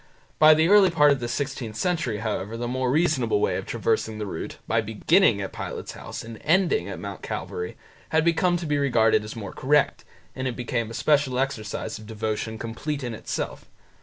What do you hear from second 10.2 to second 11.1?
and it became a